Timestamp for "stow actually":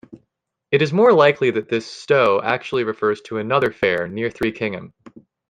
1.85-2.85